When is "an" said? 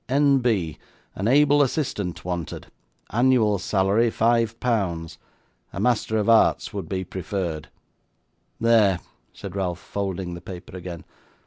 1.13-1.27